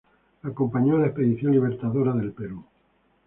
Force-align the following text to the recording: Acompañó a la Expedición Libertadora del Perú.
Acompañó 0.41 0.95
a 0.95 1.01
la 1.01 1.05
Expedición 1.09 1.51
Libertadora 1.51 2.13
del 2.13 2.31
Perú. 2.31 2.65